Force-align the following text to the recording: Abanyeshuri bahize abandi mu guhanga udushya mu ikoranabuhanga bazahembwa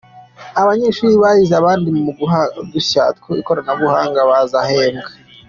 Abanyeshuri 0.61 1.13
bahize 1.23 1.53
abandi 1.61 1.87
mu 2.03 2.11
guhanga 2.19 2.57
udushya 2.63 3.03
mu 3.25 3.33
ikoranabuhanga 3.41 4.19
bazahembwa 4.29 5.09